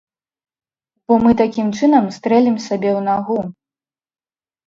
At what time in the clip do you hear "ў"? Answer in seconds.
2.93-3.01